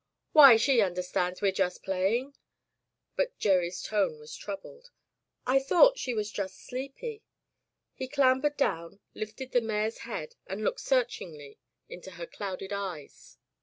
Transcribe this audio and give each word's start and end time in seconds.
"Why, 0.31 0.57
she 0.57 0.81
understands 0.81 1.43
we're 1.43 1.51
just 1.51 1.83
play 1.83 2.17
ing/' 2.19 2.33
But 3.15 3.37
Gerry's 3.37 3.83
tone 3.83 4.17
was 4.19 4.35
troubled. 4.35 4.89
"I 5.45 5.59
thought 5.59 5.99
she 5.99 6.15
was 6.15 6.31
just 6.31 6.59
sleepy 6.59 7.21
—"He 7.93 8.07
clam 8.07 8.41
bered 8.41 8.57
down, 8.57 8.99
lifted 9.13 9.51
the 9.51 9.61
mare's 9.61 9.99
head, 9.99 10.33
and 10.47 10.63
looked 10.63 10.79
searchingly 10.79 11.59
into 11.87 12.09
her 12.17 12.25
clouded 12.25 12.73
eyes. 12.73 13.37